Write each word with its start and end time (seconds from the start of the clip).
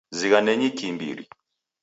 Zighanenyi 0.17 0.69
kiimbiri. 0.77 1.25